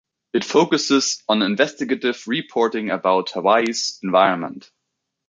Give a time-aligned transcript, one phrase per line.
[0.33, 4.71] It focuses on investigative reporting about Hawaii's environment.